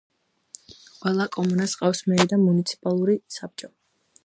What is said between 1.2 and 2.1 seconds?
კომუნას ჰყავს